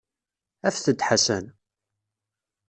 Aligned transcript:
Afet-d 0.67 0.99
Ḥasan. 1.07 1.45